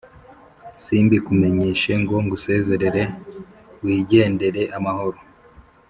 [0.83, 3.03] simbikumenyeshe ngo ngusezerere
[3.83, 5.19] wigendere amahoro